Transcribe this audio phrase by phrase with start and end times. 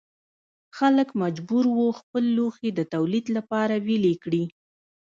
[0.77, 4.43] خلک مجبور وو خپل لوښي د تولید لپاره ویلې کړي.